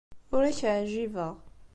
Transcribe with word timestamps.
Ur 0.35 0.43
ak-ɛjibeɣ. 0.49 1.33